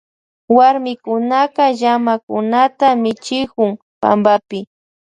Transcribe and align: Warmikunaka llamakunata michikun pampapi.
Warmikunaka 0.55 1.63
llamakunata 1.79 2.87
michikun 3.03 3.71
pampapi. 4.01 4.59